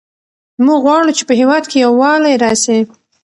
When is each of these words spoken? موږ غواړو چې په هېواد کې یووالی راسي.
موږ 0.65 0.79
غواړو 0.85 1.11
چې 1.17 1.23
په 1.29 1.33
هېواد 1.39 1.63
کې 1.69 1.77
یووالی 1.85 2.39
راسي. 2.43 2.79